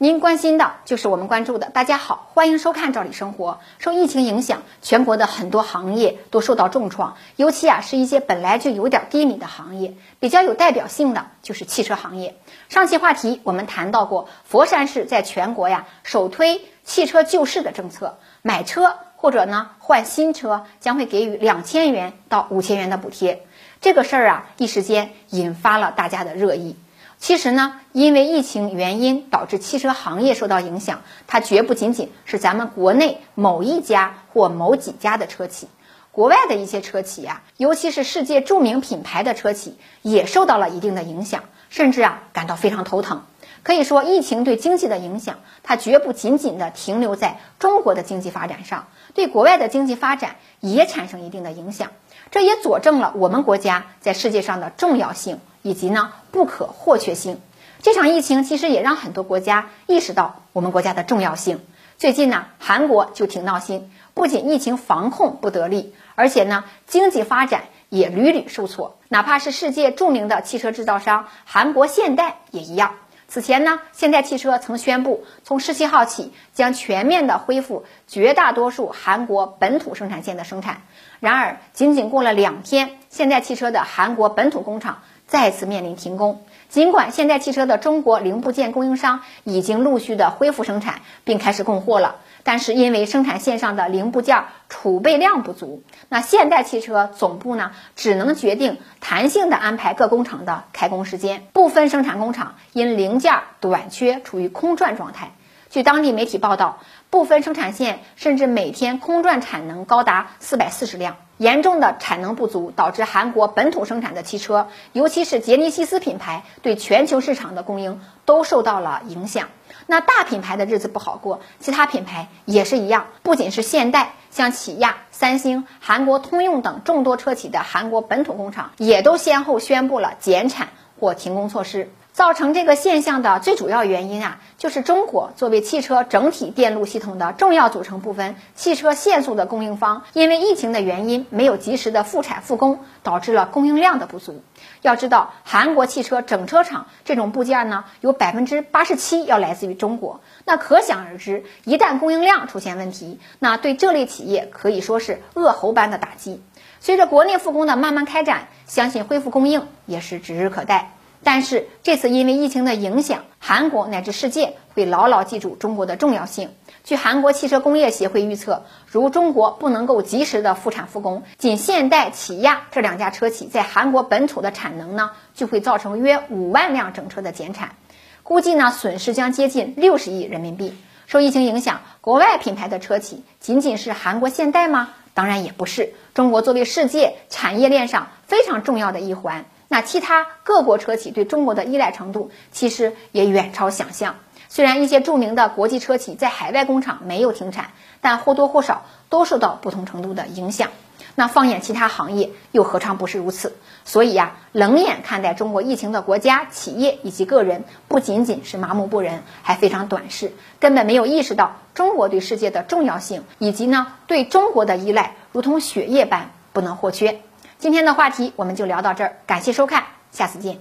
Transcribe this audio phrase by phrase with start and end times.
[0.00, 1.70] 您关心的就是我们关注的。
[1.70, 3.60] 大家好，欢迎收看《赵理生活》。
[3.82, 12.36] 受疫情影响，全国的很多行业都受到重创，尤其啊是一些本来就有点低迷的行业，比较有代表性的就是汽车行业。
[12.68, 23.46] 上期话题我们谈到过，佛山市在全国呀首推汽车救市的政策，买车或者呢换新车将会给予两千元到五千元的补贴。
[23.80, 26.76] 这个事儿啊一时间引发了大家的热议。
[27.24, 35.68] 其实呢，因为疫情原因导致汽车行业受到影响，它绝不仅仅是咱们国内某一家或某几家的车企，
[36.12, 43.22] 国外的一些车企呀，尤其是世界著名品牌的车企，也受到了一定的影响，甚至啊感到非常头疼。
[43.62, 51.90] 可以说，疫情对经济的影响，它绝不仅仅的停留在中国的经济发展上，对国外的经济发展也产生一定的影响。
[52.30, 55.40] 这也佐证了我们国家在世界上的重要性。
[55.64, 57.40] 以及呢不可或缺性，
[57.80, 61.64] 这场疫情其实也让很多国家意识到我们国家的重要性。
[61.96, 68.98] 最近呢，韩国就挺闹心，不仅疫情防控不得力，而且呢经济发展也屡屡受挫。
[69.08, 72.96] 哪怕是世界著名的汽车制造商韩国现代也一样。
[73.26, 80.82] 此前呢，现代汽车曾宣布从十七号起将全面的恢复绝大多数韩国本土生产线的生产。
[81.20, 85.02] 然而，仅仅过了两天，现代汽车的韩国本土工厂。
[85.26, 86.42] 再次面临停工。
[86.68, 101.44] 尽管现代汽车的中国零部件供应商已经陆续的恢复生产，并开始供货了，但是因为生产线上的零部件储备量不足，那现代汽车总部呢只能决定弹性的安排各工厂的开工时间。
[101.52, 105.30] 部分生产工厂因零件短缺，处于空转状态。
[105.70, 111.16] 据当地媒体报道，部分生产线甚至每天空转产能高达四百四十辆。
[111.36, 119.48] 严重的产能不足导致韩国本土生产的汽车，尤其是杰尼西斯品牌对全球市场的供应都受到了影响。
[119.86, 123.06] 那大品牌的日子不好过，其他品牌也是一样。
[123.22, 130.68] 不仅是现代，像起亚、三星、韩国通用等众多车企的韩国本土工厂，也都先后宣布了减产
[131.00, 131.90] 或停工措施。
[132.14, 144.44] 造成这个现象的最主要原因啊，就是中国作为汽车整体电路系统的重要组成部分，汽车限速的供应方，因为疫情的原因没有及时的复产复工，导致了供应量的不足。
[144.80, 156.40] 要知道，韩国汽车整车厂这种部件呢，有百分之八十七要来自于中国，那可想而知，一旦供应量出现问题，那对这类企业可以说是恶猴般的打击。
[156.78, 160.92] 随着国内复工的慢慢开展，相信恢复供应也是指日可待。
[161.24, 166.50] 但是这次因为疫情的影响，韩国乃至世界会牢牢记住中国的重要性。
[166.84, 177.74] 据韩国汽车工业协会预测，如中国不能够及时的复产复工，仅现代、起亚这两家车企在韩国本土的产能呢，就会造成约五万辆整车的减产，
[178.22, 180.74] 估计呢损失将接近六十亿人民币。
[181.06, 184.90] 受疫情影响，国外品牌的车企仅仅是韩国现代吗？
[185.14, 185.94] 当然也不是。
[186.12, 189.46] 中国作为世界产业链上非常重要的一环。
[189.74, 194.14] 那其他各国车企对中国的依赖程度其实也远超想象。
[194.48, 200.68] 虽然一些著名的国际车企在海外工厂没有停产，但或多或少都受到不同程度的影响。
[201.16, 203.56] 那放眼其他行业，又何尝不是如此？
[203.84, 217.20] 所以呀，冷眼看待中国疫情的国家、企业以及个人，不仅仅是麻木不仁，还非常短视，根本没有意识到中国对世界的重要性，以及呢对中国的依赖如同血液般不能或缺。
[217.64, 220.58] 今天的话题我们就聊到这儿，感谢收看，下次见。